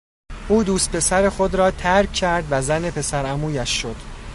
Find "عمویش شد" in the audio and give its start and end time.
3.25-3.95